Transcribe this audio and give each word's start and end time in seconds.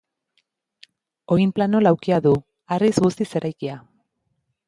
Oinplano 1.35 1.81
laukia 1.87 2.19
du, 2.27 2.33
harriz 2.75 2.93
guztiz 3.07 3.29
eraikia. 3.41 3.79